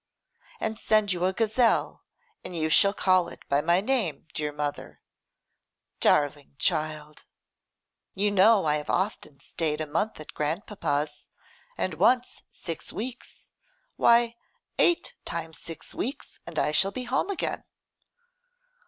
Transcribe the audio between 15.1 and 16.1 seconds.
times six